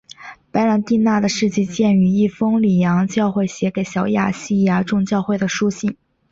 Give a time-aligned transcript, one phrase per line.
[0.49, 5.95] 白郎弟娜的事迹见于一封里昂教会写给小亚细亚众教会的书信。